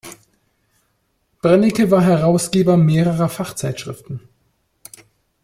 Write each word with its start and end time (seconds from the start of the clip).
Brennecke 1.43 1.91
war 1.91 2.01
Herausgeber 2.01 2.75
mehrerer 2.75 3.29
Fachzeitschriften. 3.29 4.21